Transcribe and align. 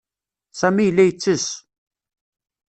Sami 0.59 0.83
yella 0.85 1.03
yettess. 1.05 1.47